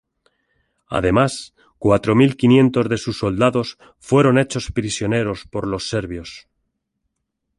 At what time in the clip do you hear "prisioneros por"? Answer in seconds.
4.71-5.67